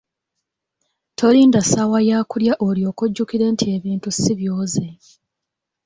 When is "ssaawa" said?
1.63-1.99